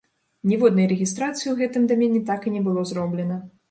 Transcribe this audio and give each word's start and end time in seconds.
Ніводнай 0.51 0.89
рэгістрацыі 0.93 1.43
ў 1.51 1.55
гэтым 1.61 1.87
дамене 1.95 2.27
так 2.35 2.41
і 2.53 2.59
не 2.59 2.67
было 2.69 2.91
зроблена. 2.95 3.45